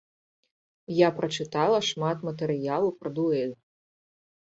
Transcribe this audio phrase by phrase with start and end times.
[0.99, 3.57] Я прачытала шмат матэрыялу пра дуэль.